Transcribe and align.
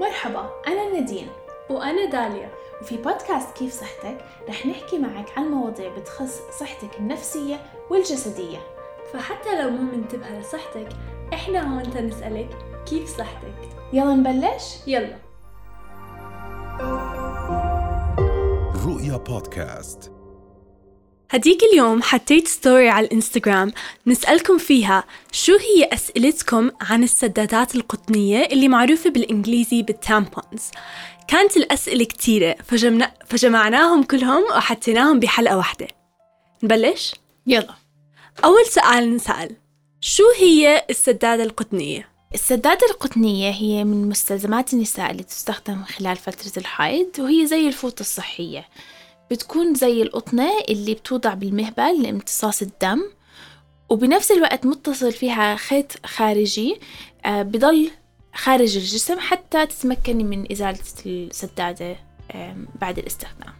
مرحبا 0.00 0.50
أنا 0.66 0.92
نادين. 0.92 1.28
وأنا 1.70 2.04
داليا. 2.04 2.50
وفي 2.80 2.96
بودكاست 2.96 3.56
كيف 3.56 3.72
صحتك؟ 3.72 4.24
رح 4.48 4.66
نحكي 4.66 4.98
معك 4.98 5.38
عن 5.38 5.44
مواضيع 5.44 5.96
بتخص 5.96 6.40
صحتك 6.60 6.98
النفسية 6.98 7.60
والجسدية. 7.90 8.58
فحتى 9.12 9.62
لو 9.62 9.70
مو 9.70 9.82
منتبهة 9.82 10.40
لصحتك 10.40 10.88
إحنا 11.32 11.74
هون 11.74 11.90
تنسألك 11.90 12.48
كيف 12.86 13.18
صحتك؟ 13.18 13.68
يلا 13.92 14.14
نبلش؟ 14.14 14.76
يلا. 14.86 15.16
رؤيا 18.86 19.16
بودكاست. 19.16 20.15
هديك 21.30 21.58
اليوم 21.72 22.02
حطيت 22.02 22.48
ستوري 22.48 22.88
على 22.88 23.06
الانستغرام 23.06 23.72
نسألكم 24.06 24.58
فيها 24.58 25.04
شو 25.32 25.52
هي 25.52 25.88
أسئلتكم 25.92 26.70
عن 26.80 27.02
السدادات 27.02 27.74
القطنية 27.74 28.48
اللي 28.52 28.68
معروفة 28.68 29.10
بالإنجليزي 29.10 29.82
بالتامبونز 29.82 30.62
كانت 31.28 31.56
الأسئلة 31.56 32.04
كتيرة 32.04 32.56
فجمنا 32.66 33.12
فجمعناهم 33.26 34.02
كلهم 34.02 34.42
وحطيناهم 34.42 35.20
بحلقة 35.20 35.56
واحدة 35.56 35.86
نبلش؟ 36.62 37.14
يلا 37.46 37.74
أول 38.44 38.66
سؤال 38.66 39.16
نسأل 39.16 39.56
شو 40.00 40.24
هي 40.38 40.84
السدادة 40.90 41.42
القطنية؟ 41.42 42.08
السدادة 42.34 42.86
القطنية 42.90 43.50
هي 43.50 43.84
من 43.84 44.08
مستلزمات 44.08 44.74
النساء 44.74 45.10
اللي 45.10 45.22
تستخدم 45.22 45.84
خلال 45.84 46.16
فترة 46.16 46.52
الحيض 46.60 47.08
وهي 47.18 47.46
زي 47.46 47.68
الفوطة 47.68 48.00
الصحية 48.00 48.68
بتكون 49.30 49.74
زي 49.74 50.02
القطنة 50.02 50.50
اللي 50.68 50.94
بتوضع 50.94 51.34
بالمهبل 51.34 52.02
لامتصاص 52.02 52.62
الدم 52.62 53.02
وبنفس 53.88 54.30
الوقت 54.30 54.66
متصل 54.66 55.12
فيها 55.12 55.56
خيط 55.56 56.06
خارجي 56.06 56.80
آه، 57.24 57.42
بضل 57.42 57.90
خارج 58.34 58.76
الجسم 58.76 59.18
حتى 59.18 59.66
تتمكني 59.66 60.24
من 60.24 60.52
إزالة 60.52 60.78
السدادة 61.06 61.96
بعد 62.80 62.98
الاستخدام. 62.98 63.54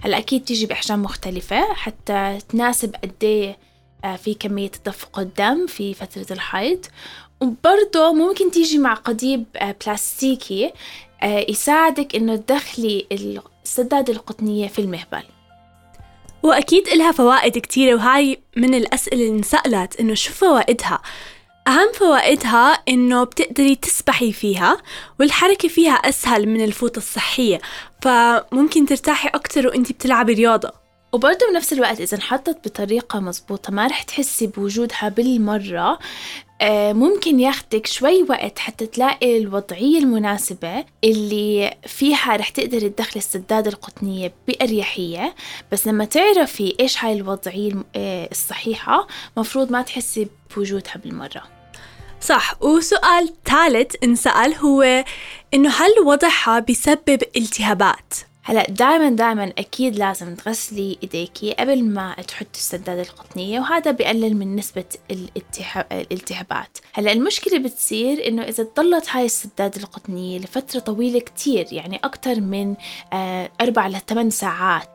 هلأ 0.00 0.18
أكيد 0.18 0.44
تيجي 0.44 0.66
بأحجام 0.66 1.02
مختلفة 1.02 1.72
حتى 1.74 2.38
تناسب 2.48 2.94
قديه 2.96 3.58
آه، 4.04 4.16
في 4.16 4.34
كمية 4.34 4.68
تدفق 4.68 5.18
الدم 5.18 5.66
في 5.66 5.94
فترة 5.94 6.26
الحيض. 6.30 6.86
وبرضه 7.40 8.12
ممكن 8.12 8.50
تيجي 8.50 8.78
مع 8.78 8.94
قضيب 8.94 9.44
آه، 9.56 9.76
بلاستيكي 9.86 10.72
يساعدك 11.24 12.16
إنه 12.16 12.36
تدخلي 12.36 13.06
السدادة 13.66 14.12
القطنية 14.12 14.68
في 14.68 14.78
المهبل. 14.78 15.22
وأكيد 16.42 16.88
إلها 16.88 17.12
فوائد 17.12 17.58
كتيرة 17.58 17.94
وهاي 17.94 18.42
من 18.56 18.74
الأسئلة 18.74 19.22
اللي 19.22 19.38
انسألت 19.38 20.00
إنه 20.00 20.14
شو 20.14 20.32
فوائدها؟ 20.32 21.02
أهم 21.68 21.92
فوائدها 21.94 22.68
إنه 22.68 23.24
بتقدري 23.24 23.74
تسبحي 23.74 24.32
فيها 24.32 24.76
والحركة 25.20 25.68
فيها 25.68 25.92
أسهل 25.92 26.48
من 26.48 26.64
الفوطة 26.64 26.98
الصحية 26.98 27.60
فممكن 28.02 28.86
ترتاحي 28.86 29.28
أكتر 29.28 29.66
وإنتي 29.66 29.92
بتلعبي 29.92 30.32
رياضة. 30.32 30.72
وبرضه 31.12 31.50
بنفس 31.50 31.72
الوقت 31.72 32.00
إذا 32.00 32.16
انحطت 32.16 32.68
بطريقة 32.68 33.20
مزبوطة 33.20 33.72
ما 33.72 33.86
رح 33.86 34.02
تحسي 34.02 34.46
بوجودها 34.46 35.08
بالمرة. 35.08 35.98
ممكن 36.92 37.40
ياخدك 37.40 37.86
شوي 37.86 38.22
وقت 38.22 38.58
حتى 38.58 38.86
تلاقي 38.86 39.38
الوضعية 39.38 39.98
المناسبة 39.98 40.84
اللي 41.04 41.76
فيها 41.86 42.36
رح 42.36 42.48
تقدري 42.48 42.88
تدخلي 42.88 43.16
السدادة 43.16 43.70
القطنية 43.70 44.32
بأريحية 44.48 45.34
بس 45.72 45.86
لما 45.86 46.04
تعرفي 46.04 46.74
إيش 46.80 47.04
هاي 47.04 47.12
الوضعية 47.12 47.72
آه، 47.96 48.28
الصحيحة 48.30 49.06
مفروض 49.36 49.72
ما 49.72 49.82
تحسي 49.82 50.28
بوجودها 50.56 50.96
بالمرة 51.04 51.42
صح 52.20 52.62
وسؤال 52.62 53.32
ثالث 53.44 53.94
انسأل 54.04 54.54
هو 54.54 55.04
إنه 55.54 55.68
هل 55.68 55.90
وضعها 56.04 56.58
بيسبب 56.58 57.22
التهابات؟ 57.36 58.14
هلا 58.48 58.66
دائما 58.70 59.10
دائما 59.10 59.52
أكيد 59.58 59.96
لازم 59.96 60.34
تغسلي 60.34 60.98
إيديكي 61.02 61.52
قبل 61.52 61.84
ما 61.84 62.14
تحطي 62.14 62.58
السدادة 62.58 63.02
القطنية 63.02 63.60
وهذا 63.60 63.90
بقلل 63.90 64.36
من 64.36 64.56
نسبة 64.56 64.84
الالتها- 65.12 65.92
الالتهابات. 65.92 66.78
هلا 66.92 67.12
المشكلة 67.12 67.58
بتصير 67.58 68.28
إنه 68.28 68.42
إذا 68.42 68.66
ضلت 68.76 69.06
هاي 69.10 69.24
السدادة 69.24 69.82
القطنية 69.82 70.38
لفترة 70.38 70.80
طويلة 70.80 71.20
كتير 71.20 71.66
يعني 71.72 72.00
أكتر 72.04 72.40
من 72.40 72.74
آه، 73.12 73.50
أربع 73.60 73.88
لثمان 73.88 74.30
ساعات 74.30 74.88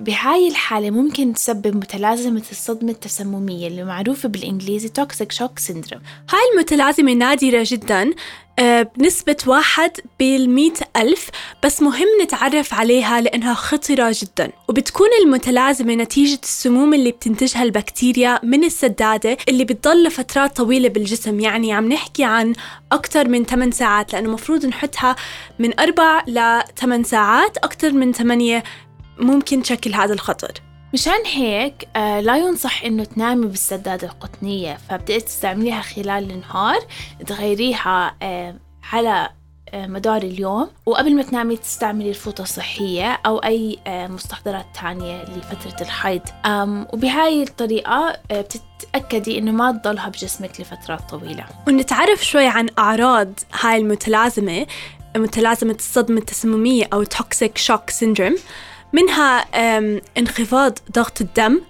بهاي 0.00 0.48
الحالة 0.48 0.90
ممكن 0.90 1.32
تسبب 1.32 1.76
متلازمة 1.76 2.42
الصدمة 2.50 2.90
التسممية 2.90 3.68
اللي 3.68 3.84
معروفة 3.84 4.28
بالإنجليزي 4.28 4.88
toxic 4.88 5.32
shock 5.32 5.58
syndrome 5.58 6.00
هاي 6.30 6.40
المتلازمة 6.54 7.12
نادرة 7.12 7.64
جدا 7.66 8.10
آه، 8.58 8.82
بنسبة 8.96 9.36
واحد 9.46 9.90
بالمئة 10.18 10.80
ألف 10.96 11.30
بس 11.64 11.82
مهم 11.82 12.06
نتعرف 12.22 12.74
عليها 12.74 13.20
لأنها 13.20 13.54
خطرة 13.54 14.14
جدا. 14.22 14.52
وبتكون 14.68 15.08
المتلازمة 15.22 15.94
نتيجة 15.94 16.38
السموم 16.42 16.94
اللي 16.94 17.10
بتنتجها 17.10 17.62
البكتيريا 17.62 18.40
من 18.42 18.64
السدادة 18.64 19.36
اللي 19.48 19.64
بتضل 19.64 20.04
لفترات 20.04 20.56
طويلة 20.56 20.88
بالجسم. 20.88 21.40
يعني 21.40 21.72
عم 21.72 21.92
نحكي 21.92 22.24
عن 22.24 22.54
أكتر 22.92 23.28
من 23.28 23.44
8 23.44 23.72
ساعات 23.72 24.12
لأنه 24.12 24.30
مفروض 24.30 24.66
نحطها 24.66 25.16
من 25.58 25.80
4 25.80 26.24
ل 26.28 26.62
8 26.76 27.04
ساعات 27.04 27.58
أكتر 27.58 27.92
من 27.92 28.12
8 28.12 28.62
ممكن 29.18 29.62
تشكل 29.62 29.94
هذا 29.94 30.14
الخطر. 30.14 30.52
مشان 30.92 31.26
هيك 31.26 31.88
آه 31.96 32.20
لا 32.20 32.36
ينصح 32.36 32.84
إنه 32.84 33.04
تنامي 33.04 33.46
بالسدادة 33.46 34.06
القطنية 34.08 34.78
فبدأت 34.88 35.22
تستعمليها 35.22 35.80
خلال 35.80 36.30
النهار 36.30 36.78
تغيريها 37.26 38.16
آه 38.22 38.54
على 38.92 39.28
آه 39.68 39.86
مدار 39.86 40.22
اليوم. 40.22 40.70
وقبل 40.86 41.14
ما 41.16 41.22
تنامي 41.22 41.56
تستعملي 41.56 42.08
الفوطة 42.08 42.42
الصحية 42.42 43.20
أو 43.26 43.38
أي 43.38 43.78
مستحضرات 43.86 44.66
تانية 44.80 45.22
لفترة 45.24 45.76
الحيض. 45.80 46.22
وبهاي 46.92 47.42
الطريقة 47.42 48.16
بتتأكدي 48.32 49.38
إنه 49.38 49.52
ما 49.52 49.72
تضلها 49.72 50.08
بجسمك 50.08 50.60
لفترات 50.60 51.00
طويلة. 51.10 51.44
ونتعرف 51.66 52.24
شوي 52.24 52.46
عن 52.46 52.68
أعراض 52.78 53.32
هاي 53.60 53.76
المتلازمة 53.76 54.66
متلازمة 55.16 55.74
الصدمة 55.78 56.18
التسممية 56.18 56.88
أو 56.92 57.02
toxic 57.02 57.58
shock 57.58 57.90
syndrome 57.90 58.36
منها 58.92 59.38
انخفاض 60.18 60.78
ضغط 60.92 61.20
الدم 61.20 61.60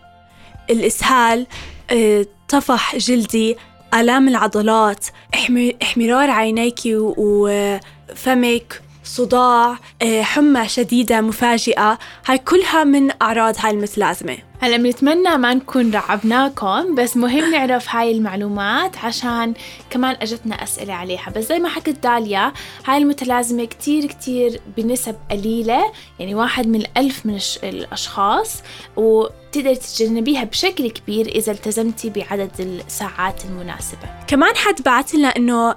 الإسهال 0.70 1.46
أه، 1.90 2.26
طفح 2.48 2.96
جلدي 2.96 3.56
آلام 3.94 4.28
العضلات 4.28 5.06
احم- 5.34 5.70
إحمرار 5.82 6.30
عينيك 6.30 6.80
وفمك 6.86 8.82
صداع 9.08 9.78
أه، 10.02 10.22
حمى 10.22 10.68
شديدة 10.68 11.20
مفاجئة 11.20 11.98
هاي 12.26 12.38
كلها 12.38 12.84
من 12.84 13.22
أعراض 13.22 13.54
هاي 13.58 13.70
المتلازمة. 13.70 14.38
هلا 14.60 14.76
بنتمنى 14.76 15.36
ما 15.36 15.54
نكون 15.54 15.90
رعبناكم 15.90 16.94
بس 16.94 17.16
مهم 17.16 17.50
نعرف 17.50 17.94
هاي 17.94 18.12
المعلومات 18.12 18.96
عشان 19.04 19.54
كمان 19.90 20.16
أجتنا 20.22 20.62
أسئلة 20.62 20.94
عليها. 20.94 21.30
بس 21.36 21.48
زي 21.48 21.58
ما 21.58 21.68
حكت 21.68 22.02
داليا 22.02 22.52
هاي 22.86 22.98
المتلازمة 22.98 23.64
كتير 23.64 24.06
كتير 24.06 24.60
بنسب 24.76 25.16
قليلة 25.30 25.92
يعني 26.18 26.34
واحد 26.34 26.66
من 26.66 26.80
الألف 26.80 27.26
من 27.26 27.38
الأشخاص 27.62 28.62
وتقدري 28.96 29.76
تتجنبيها 29.76 30.44
بشكل 30.44 30.90
كبير 30.90 31.26
إذا 31.26 31.52
التزمتي 31.52 32.10
بعدد 32.10 32.50
الساعات 32.60 33.44
المناسبة. 33.44 34.08
كمان 34.26 34.56
حد 34.56 34.82
بعت 34.82 35.14
لنا 35.14 35.28
إنه 35.28 35.74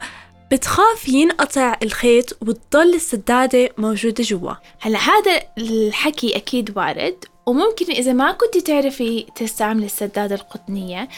بتخاف 0.52 1.10
ينقطع 1.10 1.78
الخيط 1.84 2.38
وتضل 2.42 2.94
السدادة 2.94 3.70
موجودة 3.78 4.24
جوا. 4.24 4.54
هلا 4.80 5.00
هذا 5.00 5.42
الحكي 5.58 6.36
أكيد 6.36 6.78
وارد 6.78 7.26
وممكن 7.46 7.92
إذا 7.92 8.14
ما 8.14 8.32
كنت 8.32 8.58
تعرفي 8.58 9.26
تستعملي 9.36 9.86
السدادة 9.86 10.36
القطنية 10.36 11.10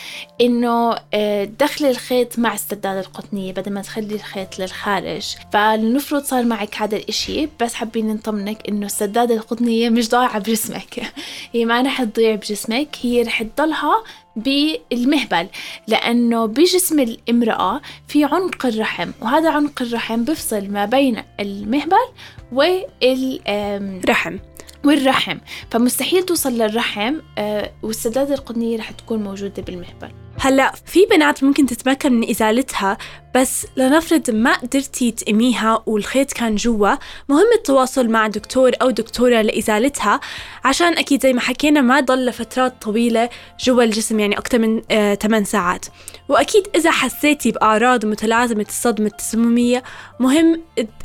إنه 0.41 0.95
آه، 1.13 1.45
تدخلي 1.45 1.89
الخيط 1.89 2.39
مع 2.39 2.53
السدادة 2.53 2.99
القطنية 2.99 3.51
بدل 3.53 3.71
ما 3.71 3.81
تخلي 3.81 4.15
الخيط 4.15 4.59
للخارج. 4.59 5.35
فلنفرض 5.53 6.23
صار 6.23 6.43
معك 6.43 6.75
هذا 6.81 6.97
الإشي 6.97 7.49
بس 7.61 7.73
حابين 7.73 8.07
نطمنك 8.07 8.69
إنه 8.69 8.85
السدادة 8.85 9.35
القطنية 9.35 9.89
مش 9.89 10.09
ضايعة 10.09 10.39
بجسمك. 10.39 11.03
هي 11.53 11.65
ما 11.65 11.81
رح 11.81 12.03
تضيع 12.03 12.35
بجسمك 12.35 12.97
هي 13.01 13.21
رح 13.21 13.43
تضلها 13.43 14.03
بالمهبل. 14.35 15.47
لأنه 15.87 16.45
بجسم 16.45 16.99
الامرأة 16.99 17.81
في 18.07 18.25
عنق 18.25 18.65
الرحم 18.65 19.11
وهذا 19.21 19.49
عنق 19.51 19.81
الرحم 19.81 20.23
بفصل 20.23 20.67
ما 20.67 20.85
بين 20.85 21.23
المهبل 21.39 22.05
وال 22.51 23.41
آم، 23.47 24.01
رحم. 24.09 24.37
والرحم. 24.85 25.37
فمستحيل 25.71 26.23
توصل 26.23 26.53
للرحم 26.53 27.15
آه، 27.37 27.71
والسدادة 27.83 28.33
القطنية 28.33 28.77
رح 28.77 28.91
تكون 28.91 29.23
موجودة 29.23 29.61
بالمهبل. 29.63 30.11
هلا 30.39 30.73
في 30.85 31.05
بنات 31.05 31.43
ممكن 31.43 31.65
تتمكن 31.65 32.13
من 32.13 32.29
إزالتها 32.29 32.97
بس 33.35 33.67
لنفرض 33.77 34.31
ما 34.31 34.53
قدرتي 34.53 35.11
تقميها 35.11 35.83
والخيط 35.85 36.33
كان 36.33 36.55
جوا 36.55 36.95
مهم 37.29 37.47
التواصل 37.55 38.07
مع 38.07 38.27
دكتور 38.27 38.71
أو 38.81 38.89
دكتورة 38.89 39.41
لإزالتها 39.41 40.19
عشان 40.65 40.97
أكيد 40.97 41.23
زي 41.23 41.33
ما 41.33 41.41
حكينا 41.41 41.81
ما 41.81 41.99
ضل 41.99 42.25
لفترات 42.25 42.81
طويلة 42.81 43.29
جوا 43.59 43.83
الجسم 43.83 44.19
يعني 44.19 44.37
أكثر 44.37 44.59
من 44.59 44.81
آه 44.91 45.15
8 45.15 45.45
ساعات. 45.45 45.85
وأكيد 46.29 46.67
إذا 46.75 46.91
حسيتي 46.91 47.51
بأعراض 47.51 48.05
متلازمة 48.05 48.65
الصدمة 48.69 49.07
التسممية 49.07 49.83
مهم 50.19 50.61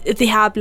الذهاب 0.06 0.58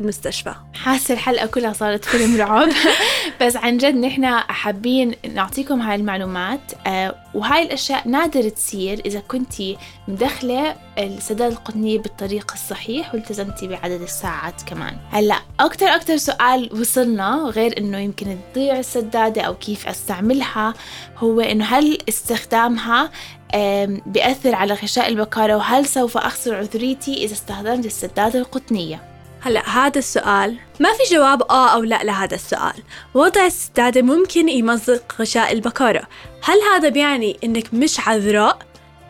للمستشفى. 0.00 0.54
حاسة 0.84 1.14
الحلقة 1.14 1.46
كلها 1.46 1.72
صارت 1.72 2.04
فيلم 2.04 2.36
رعب. 2.36 2.68
بس 3.40 3.56
عن 3.56 3.76
جد 3.76 3.94
نحن 3.94 4.26
حابين 4.26 5.14
نعطيكم 5.34 5.80
هاي 5.80 5.94
المعلومات. 5.94 6.60
آه 6.86 7.14
وهاي 7.34 7.62
الأشياء 7.62 8.08
نادر 8.08 8.48
تصير 8.48 9.00
إذا 9.06 9.20
كنتي 9.20 9.76
مدخلة 10.08 10.76
السداد 10.98 11.52
القطنية 11.52 11.98
بالطريقة 11.98 12.54
الصحيح 12.54 13.14
والتزمتي 13.14 13.68
بعدد 13.68 14.02
الساعات 14.02 14.62
كمان. 14.62 14.96
هلا 15.10 15.36
أكتر 15.60 15.86
أكتر 15.86 16.16
سؤال 16.16 16.70
وصلنا 16.80 17.34
غير 17.34 17.78
إنه 17.78 17.98
يمكن 17.98 18.36
تضيع 18.52 18.78
السدادة 18.78 19.42
أو 19.42 19.54
كيف 19.54 19.88
أستعملها 19.88 20.74
هو 21.16 21.40
إنه 21.40 21.64
هل 21.64 21.98
استخدامها 22.08 23.10
بيأثر 24.06 24.54
على 24.54 24.74
غشاء 24.74 25.08
البكارة؟ 25.08 25.56
وهل 25.56 25.86
سوف 25.86 26.16
أخسر 26.16 26.54
عذريتي 26.54 27.24
إذا 27.24 27.32
استخدمت 27.32 27.86
السدادة 27.86 28.38
القطنية؟ 28.38 29.09
هلا 29.42 29.68
هذا 29.68 29.98
السؤال. 29.98 30.56
ما 30.80 30.92
في 30.92 31.14
جواب 31.14 31.42
آه 31.42 31.68
أو 31.68 31.82
لا 31.82 32.04
لهذا 32.04 32.34
السؤال؟ 32.34 32.82
وضع 33.14 33.46
السدادة 33.46 34.02
ممكن 34.02 34.48
يمزق 34.48 35.14
غشاء 35.20 35.52
البكارة. 35.52 36.02
هل 36.42 36.58
هذا 36.74 36.88
بيعني 36.88 37.36
إنك 37.44 37.74
مش 37.74 38.00
عذراء؟ 38.00 38.58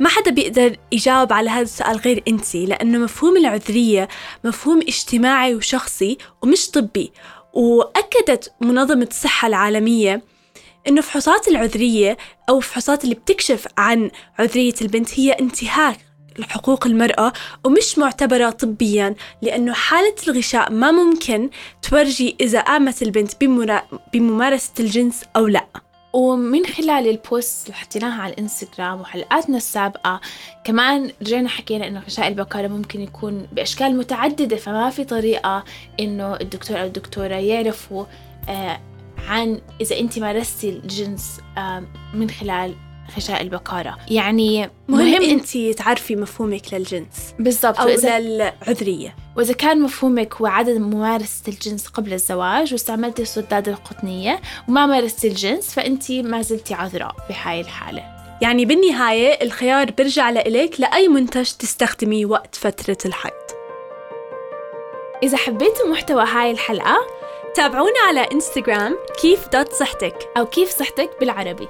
ما 0.01 0.09
حدا 0.09 0.31
بيقدر 0.31 0.77
يجاوب 0.93 1.33
على 1.33 1.51
هذا 1.51 1.63
السؤال 1.63 1.97
غير 1.97 2.23
انتي 2.29 2.67
لأنه 2.67 2.99
مفهوم 2.99 3.37
العذرية 3.37 4.09
مفهوم 4.45 4.81
اجتماعي 4.81 5.55
وشخصي 5.55 6.19
ومش 6.43 6.71
طبي. 6.71 7.13
وأكدت 7.53 8.53
منظمة 8.61 9.09
الصحة 9.11 9.49
العالمية 9.49 10.23
إنه 10.89 11.01
فحوصات 11.01 11.49
العذرية 11.49 12.17
أو 12.49 12.61
فحوصات 12.61 13.05
اللي 13.05 13.15
بتكشف 13.15 13.67
عن 13.79 14.11
عذرية 14.39 14.75
البنت 14.83 15.21
هي 15.21 15.33
انتهاك 15.33 16.10
حقوق 16.45 16.87
المرأة 16.87 17.33
ومش 17.65 17.99
معتبرة 17.99 18.51
طبيا 18.51 19.15
لأنه 19.43 19.73
حالة 19.73 20.15
الغشاء 20.29 20.73
ما 20.73 20.91
ممكن 20.91 21.51
تورجي 21.83 22.37
إذا 22.41 22.61
قامت 22.61 23.03
البنت 23.03 23.33
بممارسة 24.13 24.73
الجنس 24.81 25.25
أو 25.37 25.47
لا. 25.47 25.67
ومن 26.13 26.67
خلال 26.67 27.09
البوست 27.09 27.67
اللي 27.67 27.77
حطيناها 27.77 28.23
على 28.23 28.33
الإنستغرام 28.33 29.01
وحلقاتنا 29.01 29.57
السابقة 29.57 30.21
كمان 30.65 31.13
رجعنا 31.23 31.49
حكينا 31.49 31.87
إنه 31.87 32.01
غشاء 32.01 32.29
البكارة 32.29 32.69
ممكن 32.69 33.01
يكون 33.01 33.47
بأشكال 33.53 33.97
متعددة 33.97 34.57
فما 34.57 34.91
في 34.91 35.05
طريقة 35.05 35.65
إنه 36.01 36.37
الدكتور 36.37 36.81
أو 36.81 36.87
الدكتورة 36.87 37.35
يعرفوا 37.35 38.05
آه 38.49 38.81
عن 39.29 39.61
إذا 39.81 39.99
أنت 39.99 40.19
مارستي 40.19 40.69
الجنس 40.69 41.41
من 42.15 42.31
خلال 42.31 42.75
غشاء 43.17 43.43
البكارة 43.43 43.99
يعني 44.09 44.71
مهم, 44.89 44.99
مهم 44.99 45.23
أنت 45.23 45.57
تعرفي 45.59 46.17
مفهومك 46.17 46.75
للجنس 46.75 47.35
بالضبط. 47.39 47.81
أو 47.81 47.87
وإذا 47.87 48.19
للعذرية. 48.19 49.17
وإذا 49.37 49.53
كان 49.53 49.81
مفهومك 49.81 50.35
هو 50.35 50.47
عدد 50.47 50.77
ممارسة 50.77 51.43
الجنس 51.49 51.87
قبل 51.87 52.13
الزواج 52.13 52.73
واستعملتي 52.73 53.23
السدادة 53.23 53.73
القطنية 53.73 54.41
وما 54.69 54.87
مارستي 54.87 55.29
الجنس 55.29 55.75
فأنت 55.75 56.13
ما 56.13 56.43
زلتي 56.43 56.75
عذراء 56.75 57.15
بهاي 57.29 57.61
الحالة. 57.61 58.21
يعني 58.43 58.65
بالنهاية 58.65 59.43
الخيار 59.43 59.91
برجع 59.91 60.31
لإلك 60.31 60.81
لأي 60.81 61.09
منتج 61.09 61.51
تستخدميه 61.51 62.27
وقت 62.27 62.55
فترة 62.55 62.99
الحيض. 63.07 63.33
إذا 65.23 65.37
حبيتوا 65.37 65.89
محتوى 65.91 66.25
هاي 66.25 66.51
الحلقة 66.51 66.97
تابعونا 67.55 68.01
على 68.09 68.21
انستغرام 68.33 68.97
كيف 69.23 69.49
دوت 69.49 69.73
صحتك. 69.73 70.17
أو 70.37 70.47
كيف 70.47 70.71
صحتك 70.71 71.11
بالعربي. 71.21 71.69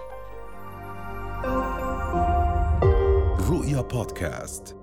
بودكاست. 3.91 4.80